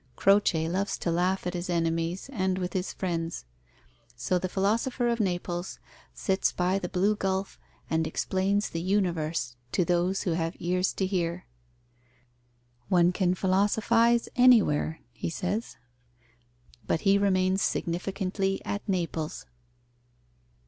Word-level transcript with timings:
Croce 0.15 0.67
loves 0.67 0.97
to 0.97 1.11
laugh 1.11 1.45
at 1.45 1.53
his 1.53 1.69
enemies 1.69 2.27
and 2.33 2.57
with 2.57 2.73
his 2.73 2.91
friends. 2.91 3.45
So 4.15 4.39
the 4.39 4.49
philosopher 4.49 5.07
of 5.09 5.19
Naples 5.19 5.77
sits 6.11 6.51
by 6.51 6.79
the 6.79 6.89
blue 6.89 7.15
gulf 7.15 7.59
and 7.87 8.07
explains 8.07 8.69
the 8.71 8.81
universe 8.81 9.57
to 9.73 9.85
those 9.85 10.23
who 10.23 10.31
have 10.31 10.57
ears 10.59 10.91
to 10.93 11.05
hear. 11.05 11.45
"One 12.89 13.11
can 13.11 13.35
philosophize 13.35 14.27
anywhere," 14.35 15.01
he 15.11 15.29
says 15.29 15.75
but 16.87 17.01
he 17.01 17.19
remains 17.19 17.61
significantly 17.61 18.59
at 18.65 18.81
Naples. 18.89 19.45